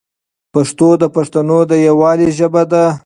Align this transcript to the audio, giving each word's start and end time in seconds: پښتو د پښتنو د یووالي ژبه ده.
پښتو 0.53 0.87
د 1.01 1.03
پښتنو 1.15 1.59
د 1.69 1.71
یووالي 1.87 2.29
ژبه 2.37 2.63
ده. 2.71 2.85